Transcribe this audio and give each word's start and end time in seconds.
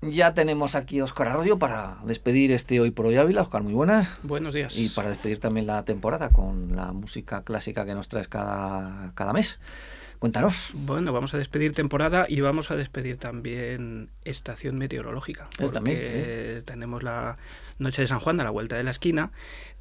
Ya 0.00 0.32
tenemos 0.32 0.76
aquí 0.76 1.00
a 1.00 1.04
Oscar 1.04 1.28
Arroyo 1.28 1.58
para 1.58 1.98
despedir 2.04 2.52
este 2.52 2.78
Hoy 2.78 2.92
por 2.92 3.06
Hoy 3.06 3.16
Ávila. 3.16 3.42
Oscar, 3.42 3.64
muy 3.64 3.72
buenas. 3.72 4.12
Buenos 4.22 4.54
días. 4.54 4.76
Y 4.76 4.90
para 4.90 5.10
despedir 5.10 5.40
también 5.40 5.66
la 5.66 5.84
temporada 5.84 6.30
con 6.30 6.76
la 6.76 6.92
música 6.92 7.42
clásica 7.42 7.84
que 7.84 7.94
nos 7.94 8.06
traes 8.06 8.28
cada, 8.28 9.12
cada 9.16 9.32
mes. 9.32 9.58
Cuéntanos. 10.20 10.70
Bueno, 10.74 11.12
vamos 11.12 11.34
a 11.34 11.38
despedir 11.38 11.74
temporada 11.74 12.26
y 12.28 12.40
vamos 12.40 12.70
a 12.70 12.76
despedir 12.76 13.18
también 13.18 14.10
estación 14.24 14.78
meteorológica. 14.78 15.48
Pues 15.56 15.70
Porque 15.70 15.74
también, 15.74 15.98
¿eh? 16.00 16.62
tenemos 16.64 17.02
la 17.02 17.36
noche 17.78 18.02
de 18.02 18.08
San 18.08 18.20
Juan 18.20 18.40
a 18.40 18.44
la 18.44 18.50
vuelta 18.50 18.76
de 18.76 18.84
la 18.84 18.92
esquina. 18.92 19.32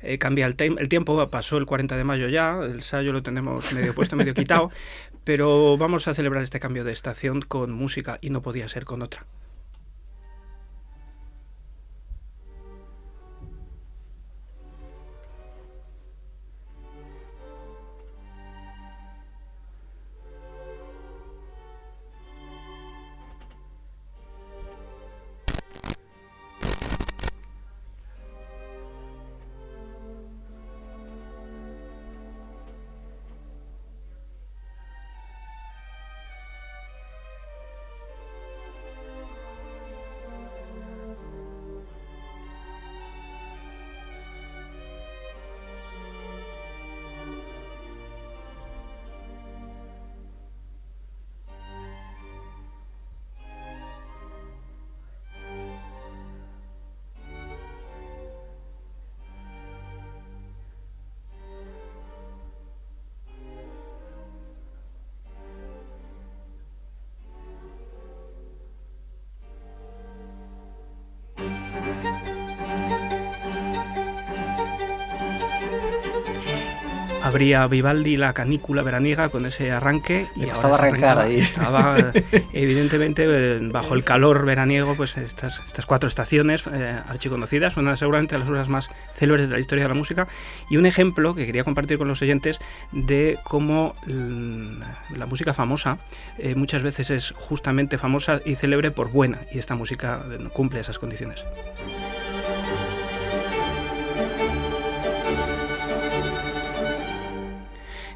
Eh, 0.02 0.18
cambia 0.18 0.48
el, 0.48 0.56
el 0.60 0.90
tiempo, 0.90 1.30
pasó 1.30 1.58
el 1.58 1.68
40 1.68 1.96
de 1.96 2.04
mayo 2.04 2.28
ya, 2.28 2.60
el 2.64 2.82
sayo 2.82 3.14
lo 3.14 3.22
tenemos 3.24 3.72
medio 3.74 3.94
puesto, 3.94 4.16
medio 4.16 4.34
quitado, 4.36 4.72
pero 5.24 5.78
vamos 5.78 6.08
a 6.08 6.14
celebrar 6.14 6.44
este 6.44 6.60
cambio 6.60 6.84
de 6.84 6.94
estación 6.94 7.42
con 7.42 7.72
música 7.72 8.20
y 8.22 8.30
no 8.30 8.42
podía 8.42 8.68
ser 8.68 8.86
con 8.86 9.02
otra. 9.02 9.26
Abría 77.38 77.68
Vivaldi 77.68 78.18
la 78.18 78.34
canícula 78.34 78.82
veraniega 78.82 79.30
con 79.30 79.46
ese 79.46 79.72
arranque 79.72 80.26
y 80.36 80.46
se 80.46 80.50
arrancar 80.50 81.20
ahí. 81.20 81.38
Estaba 81.38 81.96
evidentemente 82.52 83.26
eh, 83.28 83.60
bajo 83.62 83.94
el 83.94 84.04
calor 84.04 84.44
veraniego, 84.44 84.96
pues 84.96 85.18
estas, 85.18 85.62
estas 85.64 85.86
cuatro 85.86 86.08
estaciones 86.10 86.64
eh, 86.66 87.00
archiconocidas, 87.08 87.78
una 87.78 87.96
seguramente 87.96 88.34
de 88.34 88.40
las 88.40 88.50
obras 88.50 88.70
más 88.70 88.90
célebres 89.14 89.50
de 89.50 89.54
la 89.54 89.60
historia 89.60 89.84
de 89.84 89.90
la 89.90 89.94
música 89.94 90.28
y 90.72 90.78
un 90.78 90.88
ejemplo 90.88 91.36
que 91.36 91.46
quería 91.46 91.64
compartir 91.64 92.00
con 92.00 92.08
los 92.08 92.24
oyentes 92.24 92.58
de 92.92 93.38
cómo 93.44 93.94
mm, 94.08 94.82
la 95.16 95.28
música 95.28 95.54
famosa 95.54 96.00
eh, 96.40 96.56
muchas 96.56 96.82
veces 96.82 97.12
es 97.12 97.36
justamente 97.38 98.00
famosa 98.00 98.42
y 98.46 98.56
célebre 98.56 98.90
por 98.90 99.12
buena 99.12 99.42
y 99.52 99.60
esta 99.60 99.76
música 99.76 100.26
eh, 100.32 100.50
cumple 100.54 100.80
esas 100.80 100.98
condiciones. 100.98 101.46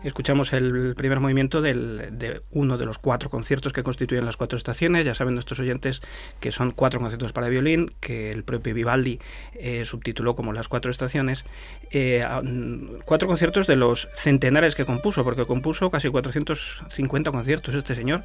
Escuchamos 0.03 0.51
el 0.53 0.95
primer 0.95 1.19
movimiento 1.19 1.61
del- 1.61 2.17
de 2.17 2.41
uno 2.49 2.79
de 2.79 2.85
los 2.87 2.97
cuatro 2.97 3.29
conciertos 3.29 3.71
que 3.71 3.83
constituyen 3.83 4.25
las 4.25 4.35
cuatro 4.35 4.57
estaciones. 4.57 5.05
Ya 5.05 5.13
saben 5.13 5.35
nuestros 5.35 5.59
oyentes 5.59 6.01
que 6.39 6.51
son 6.51 6.71
cuatro 6.71 6.99
conciertos 6.99 7.33
para 7.33 7.49
violín, 7.49 7.87
que 7.99 8.31
el 8.31 8.43
propio 8.43 8.73
Vivaldi 8.73 9.19
eh, 9.53 9.85
subtituló 9.85 10.35
como 10.35 10.53
las 10.53 10.67
cuatro 10.67 10.89
estaciones. 10.89 11.45
Eh, 11.91 12.25
mm, 12.43 13.01
cuatro 13.05 13.27
conciertos 13.27 13.67
de 13.67 13.75
los 13.75 14.09
centenares 14.15 14.73
que 14.73 14.85
compuso, 14.85 15.23
porque 15.23 15.45
compuso 15.45 15.91
casi 15.91 16.09
450 16.09 17.31
conciertos 17.31 17.75
este 17.75 17.93
señor. 17.95 18.23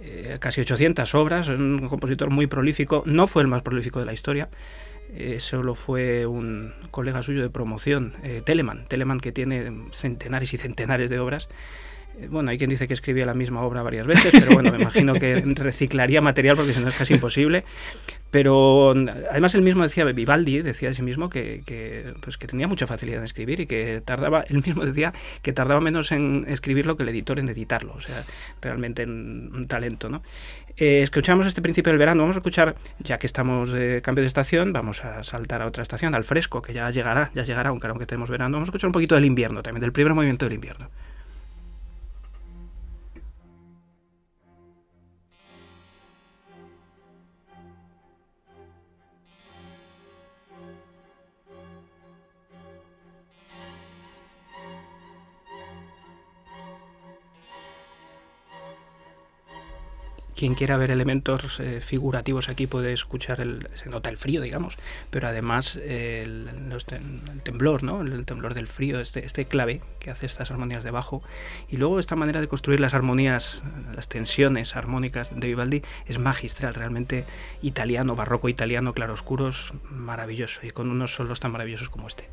eh, 0.00 0.36
casi 0.38 0.60
800 0.60 1.12
obras, 1.16 1.48
un 1.48 1.88
compositor 1.88 2.30
muy 2.30 2.46
prolífico, 2.46 3.02
no 3.04 3.26
fue 3.26 3.42
el 3.42 3.48
más 3.48 3.62
prolífico 3.62 3.98
de 3.98 4.06
la 4.06 4.12
historia, 4.12 4.48
eh, 5.14 5.40
solo 5.40 5.74
fue 5.74 6.26
un 6.26 6.74
colega 6.90 7.22
suyo 7.22 7.42
de 7.42 7.50
promoción, 7.50 8.14
eh, 8.22 8.42
Telemann, 8.44 8.86
Telemann 8.88 9.20
que 9.20 9.32
tiene 9.32 9.72
centenares 9.92 10.52
y 10.52 10.58
centenares 10.58 11.10
de 11.10 11.18
obras. 11.18 11.48
Eh, 12.18 12.28
Bueno, 12.28 12.50
hay 12.50 12.58
quien 12.58 12.70
dice 12.70 12.86
que 12.88 12.94
escribía 12.94 13.26
la 13.26 13.34
misma 13.34 13.62
obra 13.62 13.82
varias 13.82 14.06
veces, 14.06 14.32
pero 14.32 14.52
bueno, 14.52 14.70
me 14.70 14.80
imagino 14.80 15.14
que 15.14 15.40
reciclaría 15.54 16.20
material 16.20 16.56
porque 16.56 16.72
si 16.72 16.80
no 16.80 16.88
es 16.88 16.96
casi 16.96 17.14
imposible. 17.14 17.64
Pero 18.30 18.90
además 19.30 19.54
él 19.54 19.62
mismo 19.62 19.82
decía, 19.82 20.04
Vivaldi 20.04 20.60
decía 20.60 20.90
de 20.90 20.94
sí 20.94 21.00
mismo 21.00 21.30
que, 21.30 22.12
pues, 22.20 22.36
que 22.36 22.46
tenía 22.46 22.68
mucha 22.68 22.86
facilidad 22.86 23.20
en 23.20 23.24
escribir 23.24 23.60
y 23.60 23.66
que 23.66 24.02
tardaba, 24.04 24.42
él 24.42 24.56
mismo 24.56 24.84
decía 24.84 25.14
que 25.40 25.54
tardaba 25.54 25.80
menos 25.80 26.12
en 26.12 26.44
escribirlo 26.46 26.96
que 26.98 27.04
el 27.04 27.08
editor 27.08 27.38
en 27.38 27.48
editarlo. 27.48 27.94
O 27.94 28.00
sea, 28.02 28.24
realmente 28.60 29.04
un, 29.04 29.50
un 29.54 29.66
talento, 29.66 30.10
¿no? 30.10 30.20
Eh, 30.76 31.00
escuchamos 31.02 31.46
este 31.46 31.62
principio 31.62 31.90
del 31.90 31.98
verano, 31.98 32.22
vamos 32.22 32.36
a 32.36 32.40
escuchar, 32.40 32.76
ya 32.98 33.16
que 33.18 33.26
estamos 33.26 33.72
de 33.72 34.02
cambio 34.02 34.20
de 34.20 34.28
estación, 34.28 34.74
vamos 34.74 35.04
a 35.04 35.22
saltar 35.22 35.62
a 35.62 35.66
otra 35.66 35.82
estación, 35.82 36.14
al 36.14 36.24
fresco, 36.24 36.60
que 36.60 36.74
ya 36.74 36.90
llegará, 36.90 37.30
ya 37.34 37.44
llegará, 37.44 37.70
aunque 37.70 37.86
aunque 37.86 38.04
tenemos 38.04 38.28
verano. 38.28 38.52
Vamos 38.52 38.68
a 38.68 38.70
escuchar 38.70 38.88
un 38.88 38.92
poquito 38.92 39.14
del 39.14 39.24
invierno 39.24 39.62
también, 39.62 39.80
del 39.80 39.92
primer 39.92 40.12
movimiento 40.12 40.44
del 40.44 40.54
invierno. 40.54 40.90
Quien 60.38 60.54
quiera 60.54 60.76
ver 60.76 60.92
elementos 60.92 61.58
eh, 61.58 61.80
figurativos 61.80 62.48
aquí 62.48 62.68
puede 62.68 62.92
escuchar 62.92 63.40
el, 63.40 63.68
se 63.74 63.90
nota 63.90 64.08
el 64.08 64.16
frío, 64.16 64.40
digamos, 64.40 64.78
pero 65.10 65.26
además 65.26 65.74
el, 65.74 66.48
el 66.48 67.42
temblor, 67.42 67.82
¿no? 67.82 68.02
El, 68.02 68.24
temblor 68.24 68.54
del 68.54 68.68
frío, 68.68 69.00
este, 69.00 69.26
este 69.26 69.46
clave 69.46 69.80
que 69.98 70.12
hace 70.12 70.26
estas 70.26 70.52
armonías 70.52 70.84
de 70.84 70.92
bajo 70.92 71.24
y 71.68 71.76
luego 71.76 71.98
esta 71.98 72.14
manera 72.14 72.40
de 72.40 72.46
construir 72.46 72.78
las 72.78 72.94
armonías, 72.94 73.64
las 73.96 74.06
tensiones 74.06 74.76
armónicas 74.76 75.34
de 75.34 75.48
Vivaldi 75.48 75.82
es 76.06 76.20
magistral, 76.20 76.74
realmente 76.74 77.24
italiano, 77.60 78.14
barroco 78.14 78.48
italiano, 78.48 78.94
claroscuros, 78.94 79.72
maravilloso 79.90 80.60
y 80.62 80.70
con 80.70 80.92
unos 80.92 81.14
solos 81.14 81.40
tan 81.40 81.50
maravillosos 81.50 81.88
como 81.88 82.06
este. 82.06 82.28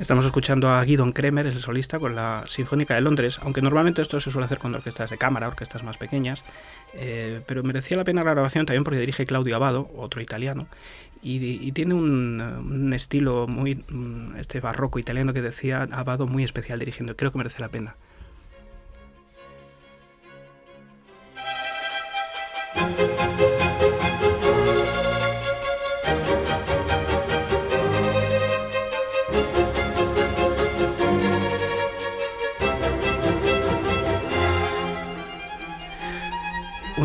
Estamos 0.00 0.24
escuchando 0.24 0.68
a 0.70 0.84
Guidon 0.84 1.12
Kremer, 1.12 1.46
el 1.46 1.60
solista, 1.60 2.00
con 2.00 2.16
la 2.16 2.44
Sinfónica 2.48 2.96
de 2.96 3.00
Londres, 3.00 3.38
aunque 3.42 3.62
normalmente 3.62 4.02
esto 4.02 4.18
se 4.18 4.32
suele 4.32 4.46
hacer 4.46 4.58
con 4.58 4.74
orquestas 4.74 5.08
de 5.10 5.18
cámara, 5.18 5.46
orquestas 5.46 5.84
más 5.84 5.98
pequeñas, 5.98 6.42
eh, 6.94 7.40
pero 7.46 7.62
merecía 7.62 7.96
la 7.96 8.02
pena 8.02 8.24
la 8.24 8.32
grabación 8.32 8.66
también 8.66 8.82
porque 8.82 8.98
dirige 8.98 9.24
Claudio 9.24 9.54
Abado, 9.54 9.88
otro 9.96 10.20
italiano, 10.20 10.66
y, 11.22 11.36
y 11.64 11.70
tiene 11.70 11.94
un, 11.94 12.92
estilo 12.92 13.46
muy, 13.46 13.84
este 14.36 14.58
barroco 14.58 14.98
italiano 14.98 15.32
que 15.32 15.42
decía 15.42 15.86
Abado 15.92 16.26
muy 16.26 16.42
especial 16.42 16.80
dirigiendo, 16.80 17.16
creo 17.16 17.30
que 17.30 17.38
merece 17.38 17.60
la 17.60 17.68
pena. 17.68 17.94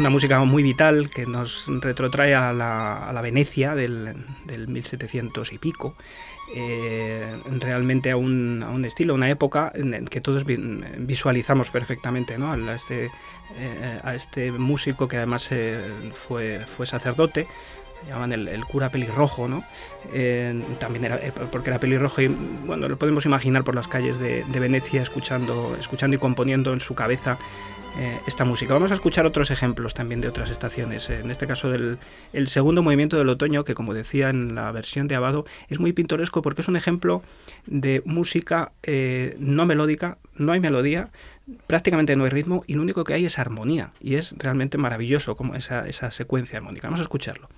Una 0.10 0.16
música 0.16 0.44
muy 0.44 0.64
vital 0.64 1.12
que 1.12 1.28
nos 1.28 1.66
retrotrae 1.68 2.34
a 2.34 2.52
la, 2.52 3.08
a 3.08 3.14
la 3.14 3.22
Venecia 3.22 3.76
del, 3.76 4.16
del 4.44 4.68
1700 4.68 5.54
y 5.54 5.60
pico. 5.60 5.94
Eh, 6.56 7.38
realmente 7.60 8.10
a 8.10 8.18
un, 8.18 8.64
a 8.64 8.72
un, 8.72 8.86
estilo, 8.86 9.14
una 9.14 9.30
época 9.30 9.72
en 9.76 10.06
que 10.06 10.20
todos 10.20 10.46
visualizamos 10.46 11.70
perfectamente 11.70 12.40
¿no? 12.40 12.52
a, 12.52 12.74
este, 12.74 13.12
eh, 13.56 14.00
a 14.04 14.16
este 14.16 14.52
músico 14.52 15.08
que 15.08 15.18
además 15.18 15.48
eh, 15.52 16.12
fue, 16.16 16.66
fue 16.66 16.88
sacerdote, 16.88 17.46
llaman 18.08 18.32
el, 18.32 18.48
el, 18.48 18.66
cura 18.66 18.90
pelirrojo, 18.90 19.48
¿no? 19.48 19.64
Eh, 20.14 20.62
también 20.80 21.06
era 21.06 21.20
porque 21.52 21.70
era 21.70 21.80
pelirrojo 21.80 22.22
y 22.22 22.28
bueno, 22.28 22.88
lo 22.88 22.98
podemos 22.98 23.26
imaginar 23.26 23.64
por 23.64 23.76
las 23.76 23.88
calles 23.88 24.20
de, 24.20 24.44
de 24.46 24.60
Venecia 24.60 25.02
escuchando, 25.02 25.76
escuchando 25.80 26.16
y 26.16 26.20
componiendo 26.20 26.74
en 26.74 26.80
su 26.80 26.96
cabeza 26.96 27.38
eh, 27.98 28.20
esta 28.28 28.46
música. 28.46 28.74
Vamos 28.74 28.92
a 28.92 28.94
escuchar 28.94 29.26
otros 29.26 29.52
ejemplos 29.52 29.94
también 29.94 30.22
de 30.22 30.28
otras 30.28 30.52
estaciones. 30.52 31.10
En 31.10 31.32
este 31.32 31.48
caso 31.48 31.70
del 31.70 31.98
el 32.34 32.48
segundo 32.48 32.84
movimiento 32.84 33.18
del 33.18 33.28
otoño, 33.30 33.66
que 33.66 33.74
como 33.74 33.94
decía 33.94 34.30
en 34.30 34.56
la 34.56 34.72
versión 34.72 35.08
de 35.08 35.16
Abado, 35.16 35.46
es 35.70 35.80
muy 35.80 35.92
pintoresco 35.92 36.42
porque 36.42 36.62
es 36.62 36.68
un 36.68 36.76
ejemplo 36.76 37.24
de 37.66 38.02
música 38.06 38.72
eh, 38.84 39.36
no 39.40 39.66
melódica, 39.66 40.18
no 40.36 40.52
hay 40.52 40.60
melodía, 40.60 41.10
prácticamente 41.68 42.16
no 42.16 42.24
hay 42.24 42.30
ritmo 42.30 42.64
y 42.68 42.74
lo 42.74 42.82
único 42.82 43.04
que 43.04 43.14
hay 43.14 43.26
es 43.26 43.40
armonía. 43.40 43.92
Y 44.00 44.16
es 44.16 44.34
realmente 44.38 44.78
maravilloso 44.78 45.36
como 45.36 45.56
esa, 45.56 45.88
esa 45.88 46.12
secuencia 46.12 46.58
armónica. 46.58 46.88
Vamos 46.88 47.00
a 47.00 47.04
escucharlo. 47.04 47.50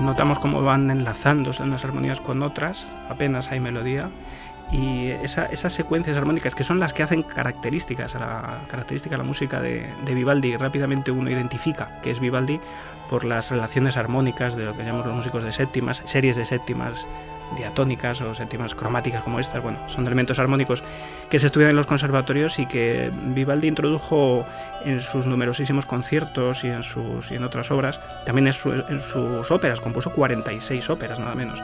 Notamos 0.00 0.38
cómo 0.38 0.62
van 0.62 0.90
enlazándose 0.90 1.62
unas 1.62 1.84
armonías 1.84 2.20
con 2.20 2.42
otras, 2.42 2.86
apenas 3.08 3.50
hay 3.50 3.60
melodía, 3.60 4.08
y 4.72 5.08
esa, 5.08 5.46
esas 5.46 5.72
secuencias 5.72 6.16
armónicas 6.16 6.54
que 6.54 6.64
son 6.64 6.80
las 6.80 6.92
que 6.92 7.02
hacen 7.02 7.22
características 7.22 8.14
a 8.16 8.18
la, 8.18 8.58
característica 8.68 9.14
a 9.14 9.18
la 9.18 9.24
música 9.24 9.60
de, 9.60 9.86
de, 10.04 10.14
Vivaldi, 10.14 10.56
rápidamente 10.56 11.10
uno 11.10 11.30
identifica 11.30 12.00
que 12.02 12.10
es 12.10 12.18
Vivaldi 12.18 12.60
por 13.10 13.24
las 13.24 13.50
relaciones 13.50 13.96
armónicas 13.96 14.56
de 14.56 14.64
lo 14.64 14.76
que 14.76 14.82
llamamos 14.82 15.06
los 15.06 15.16
músicos 15.16 15.44
de 15.44 15.52
séptimas, 15.52 16.02
series 16.06 16.36
de 16.36 16.44
séptimas 16.44 17.04
diatónicas 17.56 18.20
o 18.20 18.34
séptimas 18.34 18.74
cromáticas 18.74 19.22
como 19.22 19.38
estas, 19.38 19.62
bueno, 19.62 19.78
son 19.88 20.06
elementos 20.06 20.38
armónicos 20.38 20.82
que 21.30 21.38
se 21.38 21.46
estudian 21.46 21.70
en 21.70 21.76
los 21.76 21.86
conservatorios 21.86 22.58
y 22.58 22.66
que 22.66 23.10
Vivaldi 23.26 23.68
introdujo 23.68 24.44
en 24.84 25.00
sus 25.00 25.26
numerosísimos 25.26 25.86
conciertos 25.86 26.64
y 26.64 26.68
en, 26.68 26.82
sus, 26.82 27.30
y 27.30 27.34
en 27.34 27.44
otras 27.44 27.70
obras, 27.70 28.00
también 28.24 28.46
en, 28.46 28.52
su, 28.52 28.72
en 28.72 29.00
sus 29.00 29.50
óperas, 29.50 29.80
compuso 29.80 30.12
46 30.12 30.90
óperas 30.90 31.18
nada 31.18 31.34
menos. 31.34 31.62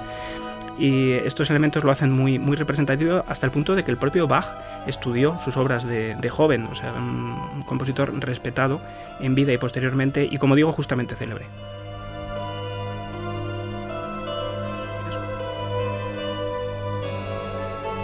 Y 0.79 1.13
estos 1.13 1.51
elementos 1.51 1.85
lo 1.85 1.91
hacen 1.91 2.11
muy, 2.11 2.39
muy 2.39 2.57
representativo 2.57 3.23
hasta 3.29 3.45
el 3.45 3.53
punto 3.53 3.75
de 3.75 3.85
que 3.85 3.91
el 3.91 3.99
propio 3.99 4.27
Bach 4.27 4.47
estudió 4.87 5.39
sus 5.45 5.57
obras 5.59 5.85
de, 5.85 6.15
de 6.15 6.31
joven, 6.31 6.67
o 6.71 6.75
sea, 6.75 6.93
un 6.95 7.63
compositor 7.67 8.19
respetado 8.19 8.81
en 9.21 9.35
vida 9.35 9.53
y 9.53 9.59
posteriormente, 9.59 10.27
y 10.31 10.39
como 10.39 10.57
digo, 10.57 10.73
justamente 10.73 11.15
célebre. 11.17 11.45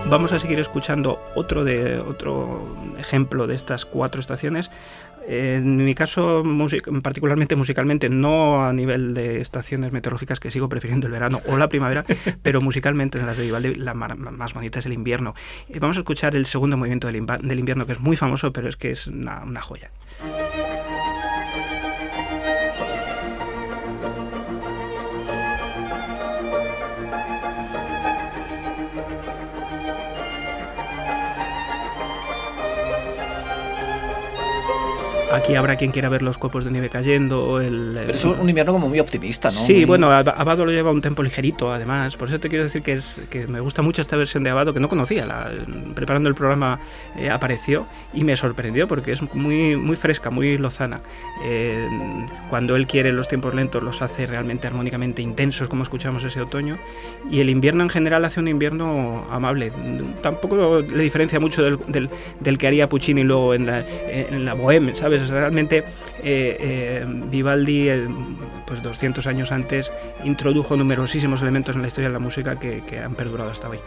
Vamos 0.09 0.33
a 0.33 0.39
seguir 0.39 0.61
escuchando 0.61 1.21
otro, 1.35 1.65
de, 1.65 1.99
otro 1.99 2.65
ejemplo 2.97 3.49
de 3.49 3.57
estas 3.57 3.85
cuatro 3.85 4.21
estaciones. 4.21 4.71
En 5.27 5.85
mi 5.85 5.97
caso, 5.97 6.45
music 6.45 6.89
particularmente 7.03 7.57
musicalmente, 7.57 8.09
no 8.09 8.65
a 8.65 8.73
nivel 8.73 9.15
de 9.15 9.41
estaciones 9.41 9.91
meteorológicas, 9.91 10.39
que 10.39 10.53
sigo 10.53 10.69
prefiriendo 10.69 11.09
el 11.09 11.13
verano 11.13 11.41
o 11.49 11.57
la 11.57 11.69
primavera, 11.69 12.05
pero 12.43 12.61
musicalmente 12.61 13.19
en 13.19 13.27
las 13.27 13.37
de 13.37 13.43
Vivaldi 13.43 13.75
la 13.75 13.95
más 13.95 14.55
bonita 14.55 14.79
es 14.79 14.87
el 14.87 14.93
invierno. 14.93 15.35
Vamos 15.81 15.97
a 15.97 16.01
escuchar 16.01 16.37
el 16.37 16.47
segundo 16.47 16.77
movimiento 16.77 17.09
del, 17.09 17.27
del 17.27 17.59
invierno, 17.59 17.85
que 17.85 17.93
es 17.93 18.01
muy 18.01 18.17
famoso, 18.17 18.53
pero 18.53 18.69
es 18.69 18.77
que 18.77 18.93
es 18.93 19.09
una, 19.09 19.43
una 19.43 19.61
joya. 19.61 19.91
Aquí 35.33 35.57
habrá 35.57 35.77
quien 35.77 35.91
quiera 35.91 36.09
ver 36.09 36.23
los 36.23 36.39
copos 36.39 36.65
de 36.65 36.71
nieve 36.71 36.89
cayendo. 36.89 37.61
El, 37.61 37.93
Pero 37.95 38.17
es 38.17 38.25
un 38.25 38.49
invierno 38.49 38.73
como 38.73 38.89
muy 38.89 39.01
optimista, 39.01 39.51
¿no? 39.51 39.57
Sí, 39.57 39.75
muy... 39.75 39.85
bueno, 39.85 40.11
Abado 40.13 40.65
lo 40.65 40.71
lleva 40.71 40.93
un 40.93 41.03
tempo 41.03 41.23
ligerito, 41.23 41.73
además. 41.73 42.17
Por 42.17 42.29
eso 42.29 42.39
te 42.39 42.49
quiero 42.49 42.65
decir 42.65 42.83
que, 42.83 42.93
es, 42.93 43.21
que 43.29 43.47
me 43.49 43.61
gusta 43.61 43.83
mucho 43.83 44.03
esta 44.03 44.17
versión 44.17 44.45
de 44.45 44.51
Abado, 44.51 44.73
que 44.73 44.81
no 44.81 44.89
conocía. 44.89 45.27
La, 45.27 45.51
preparando 45.95 46.29
el 46.29 46.35
programa 46.35 46.79
eh, 47.17 47.29
apareció 47.29 47.87
y 48.15 48.25
me 48.25 48.37
sorprendió 48.37 48.87
porque 48.87 49.13
es 49.13 49.35
muy, 49.35 49.77
muy 49.77 49.97
fresca, 49.97 50.31
muy 50.31 50.59
lozana. 50.59 51.01
Eh, 51.45 51.87
cuando 52.49 52.77
él 52.77 52.87
quiere 52.87 53.13
los 53.13 53.27
tiempos 53.27 53.53
lentos, 53.53 53.83
los 53.83 54.03
hace 54.03 54.27
realmente 54.27 54.67
armónicamente 54.67 55.23
intensos, 55.23 55.69
como 55.69 55.83
escuchamos 55.83 56.23
ese 56.25 56.41
otoño. 56.41 56.79
Y 57.31 57.41
el 57.41 57.51
invierno 57.51 57.83
en 57.83 57.89
general 57.89 58.25
hace 58.25 58.39
un 58.39 58.49
invierno 58.49 59.27
amable. 59.31 59.73
Tampoco 60.23 60.81
le 60.81 61.03
diferencia 61.03 61.41
mucho 61.41 61.63
del, 61.63 61.79
del, 61.89 62.11
del 62.41 62.59
que 62.59 62.67
haría 62.69 62.89
Puccini 62.89 63.25
luego 63.25 63.55
en 63.55 63.67
la, 63.67 63.85
en 64.09 64.45
la 64.45 64.55
Bohème, 64.55 64.95
¿sabes? 64.95 65.16
Realmente 65.29 65.85
eh, 66.23 66.57
eh, 66.61 67.05
Vivaldi, 67.07 67.89
pues 68.67 68.83
200 68.83 69.27
años 69.27 69.53
antes, 69.53 69.93
introdujo 70.25 70.77
numerosísimos 70.77 71.43
elementos 71.43 71.77
en 71.77 71.83
la 71.83 71.89
historia 71.89 72.09
de 72.09 72.15
la 72.15 72.19
música 72.19 72.59
que 72.59 72.99
han 72.99 73.15
perdurado 73.15 73.51
hasta 73.51 73.69
hoy. 73.69 73.79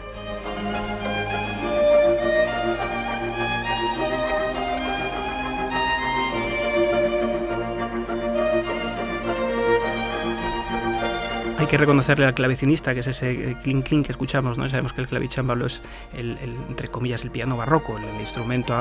Hay 11.60 11.66
que 11.66 11.76
reconocerle 11.76 12.24
al 12.24 12.32
clavecinista, 12.32 12.94
que 12.94 13.00
es 13.00 13.06
ese 13.06 13.54
clink 13.62 13.86
clink 13.86 14.06
que 14.06 14.12
escuchamos, 14.12 14.56
¿no? 14.56 14.66
Sabemos 14.70 14.94
que 14.94 15.02
el 15.02 15.08
clavicémbalo 15.08 15.66
es, 15.66 15.82
el, 16.14 16.38
entre 16.68 16.88
comillas, 16.88 17.22
el 17.22 17.30
piano 17.30 17.54
barroco, 17.54 17.98
el, 17.98 18.04
el 18.04 18.18
instrumento 18.18 18.74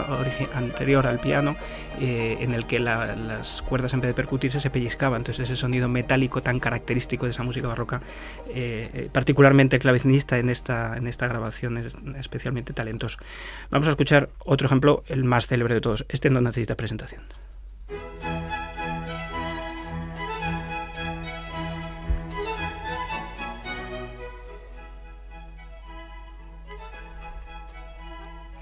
anterior 0.56 1.06
al 1.06 1.20
piano, 1.20 1.58
eh, 2.00 2.38
en 2.40 2.54
el 2.54 2.66
que 2.66 2.80
la, 2.80 3.18
las 3.18 3.62
cuerdas 3.64 3.94
en 3.94 4.00
vez 4.00 4.10
de 4.10 4.14
percutirse 4.14 4.62
se 4.62 4.70
pellizcaban. 4.70 5.20
Entonces 5.20 5.50
ese 5.50 5.58
sonido 5.58 5.90
metálico 5.90 6.42
tan 6.42 6.62
característico 6.62 7.26
de 7.26 7.32
esa 7.32 7.44
música 7.44 7.68
barroca, 7.68 8.02
eh, 8.48 9.10
particularmente 9.12 9.76
el 9.76 9.82
clavecinista 9.82 10.38
en 10.38 10.48
esta, 10.48 10.96
en 10.96 11.08
esta 11.08 11.28
grabación 11.28 11.78
es 11.78 11.98
especialmente 12.18 12.72
talentoso. 12.72 13.18
Vamos 13.72 13.90
a 13.90 13.92
escuchar 13.92 14.30
otro 14.46 14.68
ejemplo, 14.68 15.04
el 15.08 15.26
más 15.26 15.48
célebre 15.48 15.74
de 15.74 15.82
todos. 15.82 16.06
Este 16.08 16.30
no 16.30 16.40
necesita 16.40 16.76
presentación. 16.76 17.24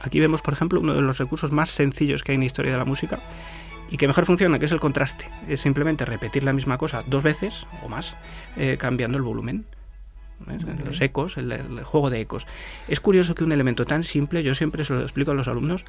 Aquí 0.08 0.22
vemos, 0.22 0.42
por 0.42 0.54
ejemplo, 0.54 0.80
uno 0.80 0.94
de 0.94 1.02
los 1.02 1.18
recursos 1.18 1.52
más 1.52 1.70
sencillos 1.70 2.24
que 2.24 2.32
hay 2.32 2.36
en 2.36 2.40
la 2.40 2.46
historia 2.46 2.72
de 2.72 2.78
la 2.78 2.86
música 2.86 3.20
y 3.92 3.98
que 3.98 4.08
mejor 4.08 4.26
funciona, 4.26 4.58
que 4.58 4.66
es 4.66 4.72
el 4.72 4.80
contraste. 4.80 5.30
Es 5.50 5.60
simplemente 5.60 6.06
repetir 6.06 6.46
la 6.46 6.54
misma 6.54 6.78
cosa 6.78 7.04
dos 7.08 7.24
veces 7.24 7.68
o 7.84 7.90
más, 7.90 8.16
eh, 8.56 8.78
cambiando 8.80 9.18
el 9.18 9.24
volumen. 9.26 9.66
¿ves? 10.46 10.64
Los 10.86 11.02
ecos, 11.02 11.36
el, 11.36 11.52
el, 11.52 11.84
juego 11.84 12.10
de 12.10 12.22
ecos. 12.22 12.48
Es 12.88 13.02
curioso 13.02 13.36
que 13.36 13.44
un 13.44 13.52
elemento 13.52 13.84
tan 13.84 14.06
simple, 14.06 14.44
yo 14.44 14.56
siempre 14.56 14.86
se 14.86 14.94
lo 14.94 15.02
explico 15.02 15.32
a 15.32 15.34
los 15.34 15.50
alumnos, 15.50 15.84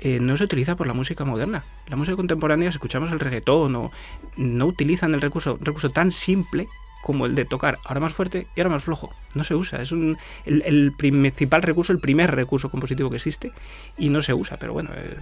eh, 0.00 0.18
no 0.18 0.36
se 0.36 0.42
utiliza 0.42 0.74
por 0.74 0.88
la 0.88 0.92
música 0.92 1.24
moderna. 1.24 1.62
La 1.86 1.94
música 1.94 2.16
contemporánea, 2.16 2.72
si 2.72 2.76
escuchamos 2.76 3.12
el 3.12 3.20
reggaetón, 3.20 3.72
no, 3.72 3.92
no 4.36 4.66
utilizan 4.66 5.14
el 5.14 5.20
recurso, 5.20 5.54
un 5.60 5.64
recurso 5.64 5.90
tan 5.90 6.10
simple 6.10 6.66
como 7.02 7.26
el 7.26 7.34
de 7.34 7.44
tocar 7.44 7.78
ahora 7.84 8.00
más 8.00 8.12
fuerte 8.12 8.46
y 8.54 8.60
ahora 8.60 8.70
más 8.70 8.84
flojo. 8.84 9.10
No 9.34 9.44
se 9.44 9.54
usa. 9.54 9.80
Es 9.80 9.92
un, 9.92 10.16
el, 10.44 10.92
principal 10.96 11.62
recurso, 11.62 11.92
el 11.92 11.98
primer 11.98 12.34
recurso 12.34 12.70
compositivo 12.70 13.10
que 13.10 13.16
existe 13.16 13.52
y 13.98 14.10
no 14.10 14.22
se 14.22 14.34
usa. 14.34 14.56
Pero 14.58 14.72
bueno, 14.72 14.90
eh, 14.94 15.16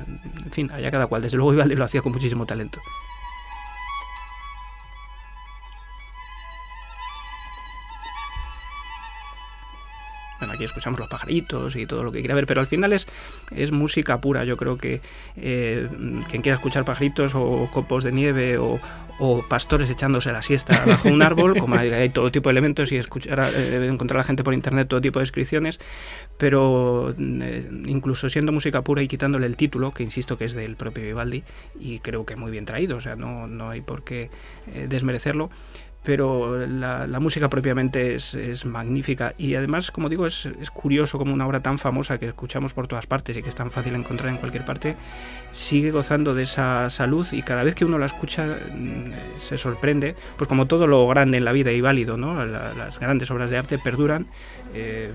en 0.45 0.51
fin, 0.51 0.71
allá 0.71 0.91
cada 0.91 1.07
cual. 1.07 1.23
Desde 1.23 1.37
luego 1.37 1.53
Vivaldi 1.53 1.75
lo 1.75 1.85
hacía 1.85 2.03
con 2.03 2.13
muchísimo 2.13 2.47
talento. 2.47 2.81
Bueno, 10.38 10.54
aquí 10.54 10.64
escuchamos 10.64 11.00
los 11.00 11.09
pajaritos 11.09 11.75
y 11.76 11.87
todo 11.87 12.02
lo 12.04 12.12
que 12.12 12.21
quiera 12.21 12.35
ver, 12.35 12.47
pero 12.47 12.61
al 12.61 12.66
final 12.66 12.92
es, 12.92 13.07
es 13.54 13.73
música 13.73 14.21
pura. 14.21 14.45
Yo 14.45 14.57
creo 14.57 14.78
que 14.78 15.00
eh, 15.37 15.88
quien 16.28 16.42
quiera 16.42 16.54
escuchar 16.54 16.85
pajaritos 16.85 17.33
o 17.35 17.68
copos 17.73 18.04
de 18.04 18.12
nieve 18.12 18.59
o, 18.59 18.80
pastores 19.49 19.90
echándose 19.90 20.30
la 20.30 20.42
siesta 20.42 20.80
bajo 20.87 21.09
un 21.09 21.23
árbol, 21.23 21.59
como 21.59 21.75
hay, 21.75 22.09
todo 22.11 22.30
tipo 22.30 22.50
de 22.50 22.52
elementos 22.52 22.92
y 22.92 22.97
escuchar, 22.97 23.52
eh, 23.52 23.88
encontrar 23.90 24.18
a 24.18 24.21
la 24.21 24.25
gente 24.25 24.45
por 24.45 24.54
internet 24.54 24.87
todo 24.87 25.00
tipo 25.00 25.18
de 25.18 25.25
descripciones, 25.25 25.80
pero 26.38 27.12
eh, 27.18 27.68
incluso 27.87 28.28
siendo 28.28 28.52
música 28.52 28.83
pura 28.83 29.02
y 29.02 29.09
quitándole 29.09 29.47
el 29.47 29.57
título, 29.57 29.90
que 29.90 30.04
insisto 30.04 30.38
que 30.38 30.45
es 30.45 30.54
del 30.54 30.76
propio 30.76 31.02
Vivaldi, 31.02 31.42
y 31.80 31.99
creo 31.99 32.25
que 32.25 32.37
muy 32.37 32.52
bien 32.52 32.64
traído, 32.64 32.99
o 32.99 33.00
sea, 33.00 33.16
no, 33.16 33.49
no 33.49 33.71
hay 33.71 33.80
por 33.80 34.04
qué 34.04 34.30
desmerecerlo 34.87 35.50
pero 36.05 36.67
la, 36.67 37.21
música 37.21 37.49
propiamente 37.49 38.14
es, 38.14 38.64
magnífica 38.64 39.35
y 39.37 39.55
además, 39.55 39.90
como 39.90 40.09
digo, 40.09 40.26
es, 40.26 40.49
curioso 40.73 41.19
como 41.19 41.35
una 41.35 41.47
obra 41.47 41.61
tan 41.61 41.78
famosa 41.78 42.19
que 42.19 42.26
escuchamos 42.26 42.73
por 42.73 42.88
todas 42.88 43.07
partes 43.07 43.37
y 43.37 43.43
que 43.43 43.49
es 43.49 43.55
tan 43.55 43.71
fácil 43.71 43.95
encontrar 43.95 44.31
en 44.31 44.38
cualquier 44.38 44.64
parte, 44.64 44.97
sigue 45.52 45.90
gozando 45.90 46.35
de 46.35 46.45
esa 46.45 46.88
salud 46.90 47.26
y 47.33 47.43
cada 47.43 47.62
vez 47.62 47.75
que 47.75 47.85
uno 47.85 47.99
la 47.99 48.07
escucha 48.07 48.47
mm, 48.47 49.38
se 49.38 49.59
sorprende, 49.59 50.14
pues 50.37 50.49
como 50.49 50.67
todo 50.67 50.87
lo 50.87 51.07
grande 51.09 51.38
en 51.38 51.45
la 51.45 51.52
vida 51.52 51.73
y 51.73 51.81
válido, 51.81 52.17
¿no? 52.17 52.45
las 52.45 52.99
grandes 52.99 53.31
obras 53.31 53.50
de 53.50 53.59
arte 53.59 53.78
perduran. 53.78 54.26
Eh, 54.75 55.12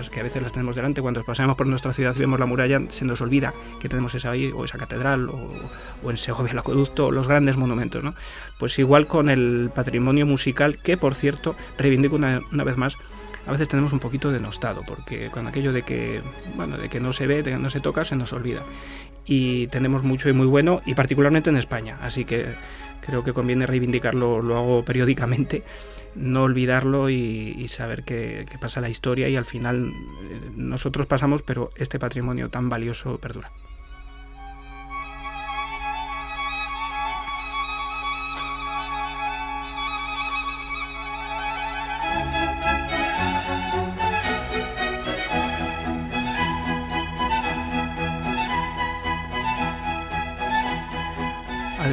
es 0.00 0.10
que 0.10 0.20
a 0.20 0.22
veces 0.22 0.42
las 0.42 0.52
tenemos 0.52 0.76
delante, 0.76 1.02
cuando 1.02 1.22
pasamos 1.24 1.56
por 1.56 1.66
nuestra 1.66 1.92
ciudad 1.92 2.14
y 2.16 2.18
vemos 2.18 2.38
la 2.38 2.46
muralla, 2.46 2.80
se 2.88 3.04
nos 3.04 3.20
olvida 3.20 3.54
que 3.80 3.88
tenemos 3.88 4.14
esa 4.14 4.30
ahí, 4.30 4.52
o 4.54 4.64
esa 4.64 4.78
catedral, 4.78 5.28
o, 5.28 6.10
en 6.10 6.16
Segovia 6.16 6.52
el 6.52 6.58
acueducto, 6.58 7.10
los 7.10 7.28
grandes 7.28 7.56
monumentos, 7.56 8.02
¿no? 8.02 8.14
Pues 8.58 8.78
igual 8.78 9.06
con 9.06 9.28
el 9.28 9.70
patrimonio 9.74 10.26
musical, 10.26 10.78
que 10.78 10.96
por 10.96 11.14
cierto, 11.14 11.56
reivindico 11.76 12.16
una, 12.16 12.40
vez 12.64 12.76
más, 12.76 12.96
a 13.46 13.52
veces 13.52 13.68
tenemos 13.68 13.92
un 13.92 13.98
poquito 13.98 14.30
denostado, 14.30 14.82
porque 14.86 15.30
con 15.30 15.46
aquello 15.46 15.72
de 15.72 15.82
que, 15.82 16.22
bueno, 16.56 16.76
de 16.76 16.88
que 16.88 17.00
no 17.00 17.12
se 17.12 17.26
ve, 17.26 17.42
de 17.42 17.52
que 17.52 17.58
no 17.58 17.70
se 17.70 17.80
toca, 17.80 18.04
se 18.04 18.16
nos 18.16 18.32
olvida. 18.32 18.62
Y 19.26 19.66
tenemos 19.68 20.02
mucho 20.02 20.28
y 20.28 20.32
muy 20.32 20.46
bueno, 20.46 20.80
y 20.86 20.94
particularmente 20.94 21.50
en 21.50 21.56
España, 21.56 21.98
así 22.02 22.24
que 22.24 22.46
creo 23.00 23.24
que 23.24 23.32
conviene 23.32 23.66
reivindicarlo, 23.66 24.40
lo 24.42 24.56
hago 24.56 24.84
periódicamente 24.84 25.64
no 26.14 26.42
olvidarlo 26.42 27.10
y, 27.10 27.66
saber 27.68 28.04
que, 28.04 28.46
pasa 28.60 28.80
la 28.80 28.88
historia 28.88 29.28
y 29.28 29.36
al 29.36 29.44
final 29.44 29.88
eh, 29.88 30.50
nosotros 30.56 31.06
pasamos, 31.06 31.42
pero 31.42 31.70
este 31.76 31.98
patrimonio 31.98 32.48
tan 32.50 32.68
valioso 32.68 33.18
perdura. 33.18 33.50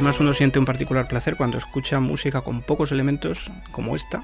Además 0.06 0.20
uno 0.20 0.34
siente 0.34 0.60
un 0.60 0.64
particular 0.64 1.08
placer 1.08 1.34
cuando 1.34 1.58
escucha 1.58 1.98
música 1.98 2.42
con 2.42 2.62
pocos 2.62 2.92
elementos 2.92 3.50
como 3.72 3.96
esta, 3.96 4.22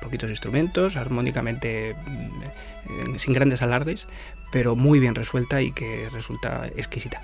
poquitos 0.00 0.30
instrumentos, 0.30 0.94
armónicamente 0.94 1.96
mm, 2.06 3.16
sin 3.16 3.34
grandes 3.34 3.60
alardes, 3.60 4.06
pero 4.52 4.76
muy 4.76 5.00
bien 5.00 5.16
resuelta 5.16 5.60
y 5.60 5.72
que 5.72 6.08
resulta 6.12 6.68
exquisita. 6.76 7.20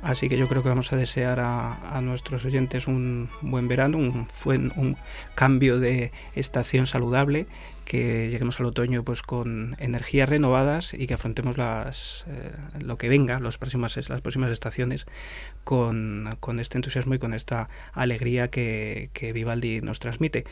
Así 0.00 0.30
que 0.30 0.38
yo 0.38 0.48
creo 0.48 0.62
que 0.62 0.68
vamos 0.70 0.94
a 0.94 0.96
desear 0.96 1.40
a, 1.40 2.00
nuestros 2.00 2.44
oyentes 2.46 2.86
un 2.86 3.28
buen 3.42 3.68
verano, 3.68 3.98
un, 3.98 4.28
un 4.46 4.96
cambio 5.34 5.78
de 5.78 6.10
estación 6.34 6.86
saludable, 6.86 7.46
que 7.84 8.30
lleguemos 8.30 8.58
al 8.60 8.66
otoño 8.66 9.04
pues 9.04 9.22
con 9.22 9.76
energías 9.78 10.28
renovadas 10.28 10.94
y 10.94 11.06
que 11.06 11.14
afrontemos 11.14 11.58
las, 11.58 12.24
eh, 12.28 12.52
lo 12.80 12.98
que 12.98 13.08
venga, 13.08 13.38
los 13.40 13.58
próximas, 13.58 13.96
las 14.08 14.20
próximas 14.20 14.50
estaciones, 14.50 15.06
con, 15.64 16.28
este 16.58 16.78
entusiasmo 16.78 17.14
y 17.14 17.18
con 17.18 17.34
esta 17.34 17.68
alegría 17.92 18.48
que, 18.48 19.10
Vivaldi 19.34 19.80
nos 19.80 19.98
transmite 19.98 20.44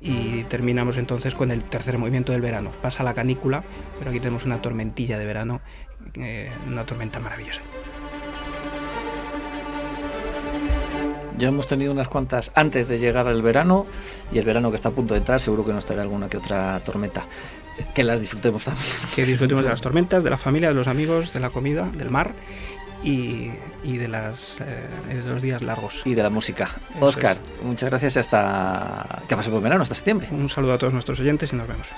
y 0.00 0.44
terminamos 0.44 0.96
entonces 0.96 1.34
con 1.34 1.50
el 1.50 1.64
tercer 1.64 1.98
movimiento 1.98 2.32
del 2.32 2.40
verano. 2.40 2.70
Pasa 2.82 3.02
la 3.02 3.14
canícula, 3.14 3.62
pero 3.98 4.10
aquí 4.10 4.20
tenemos 4.20 4.44
una 4.44 4.62
tormentilla 4.62 5.18
de 5.18 5.26
verano, 5.26 5.60
eh, 6.14 6.50
una 6.66 6.86
tormenta 6.86 7.20
maravillosa. 7.20 7.60
Ya 11.40 11.48
hemos 11.48 11.66
tenido 11.66 11.90
unas 11.90 12.06
cuantas 12.08 12.52
antes 12.54 12.86
de 12.86 12.98
llegar 12.98 13.26
el 13.26 13.40
verano 13.40 13.86
y 14.30 14.38
el 14.38 14.44
verano 14.44 14.68
que 14.68 14.76
está 14.76 14.90
a 14.90 14.92
punto 14.92 15.14
de 15.14 15.20
entrar 15.20 15.40
seguro 15.40 15.64
que 15.64 15.72
nos 15.72 15.86
traerá 15.86 16.02
alguna 16.02 16.28
que 16.28 16.36
otra 16.36 16.78
tormenta. 16.84 17.24
Que 17.94 18.04
las 18.04 18.20
disfrutemos 18.20 18.62
también. 18.64 18.86
Que 19.16 19.24
disfrutemos 19.24 19.64
de 19.64 19.70
las 19.70 19.80
tormentas, 19.80 20.22
de 20.22 20.28
la 20.28 20.36
familia, 20.36 20.68
de 20.68 20.74
los 20.74 20.86
amigos, 20.86 21.32
de 21.32 21.40
la 21.40 21.48
comida, 21.48 21.88
del 21.96 22.10
mar 22.10 22.34
y, 23.02 23.48
de, 23.84 24.06
las, 24.06 24.60
eh, 24.60 25.14
de 25.14 25.30
los 25.30 25.40
días 25.40 25.62
largos. 25.62 26.02
Y 26.04 26.12
de 26.12 26.22
la 26.22 26.28
música. 26.28 26.68
Oscar, 27.00 27.38
muchas 27.62 27.88
gracias 27.88 28.16
y 28.16 28.18
hasta 28.18 29.22
que 29.26 29.34
pase 29.34 29.50
por 29.50 29.62
verano, 29.62 29.80
hasta 29.80 29.94
septiembre. 29.94 30.28
Un 30.30 30.50
saludo 30.50 30.74
a 30.74 30.78
todos 30.78 30.92
nuestros 30.92 31.18
oyentes 31.20 31.54
y 31.54 31.56
nos 31.56 31.66
vemos. 31.66 31.88